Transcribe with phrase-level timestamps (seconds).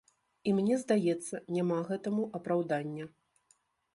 [0.51, 3.05] І мне здаецца, няма гэтаму апраўдання.